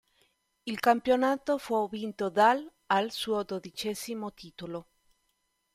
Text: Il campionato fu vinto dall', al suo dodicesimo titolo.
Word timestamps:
Il 0.65 0.79
campionato 0.79 1.59
fu 1.59 1.87
vinto 1.87 2.29
dall', 2.31 2.67
al 2.87 3.11
suo 3.11 3.43
dodicesimo 3.43 4.33
titolo. 4.33 4.87